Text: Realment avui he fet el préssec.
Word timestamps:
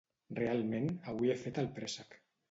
Realment 0.37 0.87
avui 1.11 1.33
he 1.33 1.35
fet 1.41 1.59
el 1.65 1.69
préssec. 1.77 2.17